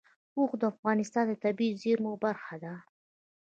اوښ 0.37 0.51
د 0.61 0.63
افغانستان 0.73 1.25
د 1.27 1.33
طبیعي 1.43 1.77
زیرمو 1.81 2.13
برخه 2.23 2.55
ده. 2.63 2.73